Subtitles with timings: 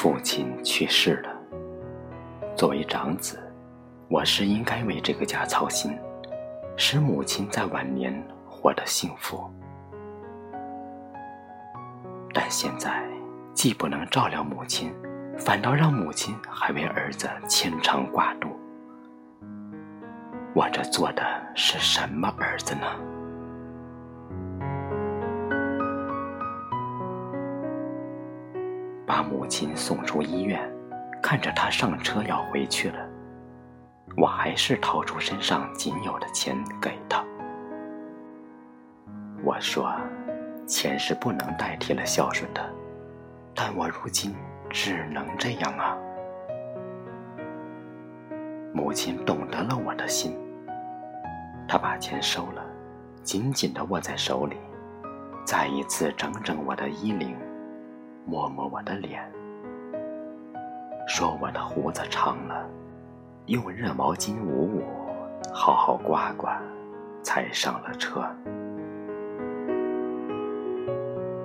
[0.00, 1.30] 父亲去世了。
[2.56, 3.38] 作为长子，
[4.08, 5.94] 我是应该为这个家操心，
[6.74, 8.10] 使母亲在晚年
[8.48, 9.44] 活得幸福。
[12.32, 13.04] 但现在，
[13.52, 14.90] 既不能照料母亲，
[15.36, 18.48] 反倒让母亲还为儿子牵肠挂肚。
[20.54, 21.22] 我这做的
[21.54, 22.86] 是什么儿子呢？
[29.10, 30.60] 把母亲送出医院，
[31.20, 32.98] 看着她上车要回去了，
[34.16, 37.20] 我还是掏出身上仅有的钱给她。
[39.42, 39.92] 我说，
[40.64, 42.64] 钱是不能代替了孝顺的，
[43.52, 44.32] 但我如今
[44.70, 45.98] 只能这样啊。
[48.72, 50.38] 母亲懂得了我的心，
[51.66, 52.64] 她把钱收了，
[53.24, 54.56] 紧紧地握在手里，
[55.44, 57.36] 再一次整整我的衣领，
[58.24, 59.22] 摸摸我的脸，
[61.08, 62.64] 说我的胡子长了，
[63.46, 64.82] 用热毛巾捂捂，
[65.52, 66.60] 好好刮刮，
[67.22, 68.24] 才上了车。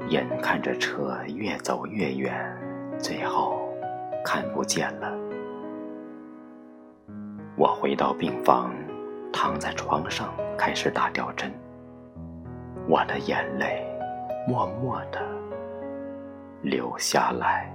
[0.10, 2.36] 眼看着车越走越远，
[3.00, 3.60] 最后
[4.24, 5.12] 看不见了。
[7.58, 8.72] 我回到病房，
[9.34, 11.52] 躺在床上开始打吊针。
[12.88, 13.84] 我的眼泪
[14.48, 15.20] 默默的
[16.66, 17.75] 留下来。